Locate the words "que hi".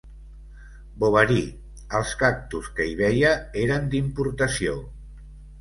2.79-2.97